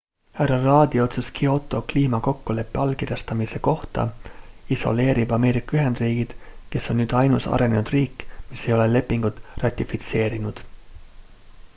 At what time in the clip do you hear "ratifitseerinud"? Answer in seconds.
9.67-10.65